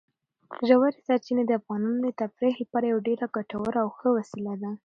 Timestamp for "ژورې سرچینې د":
0.67-1.51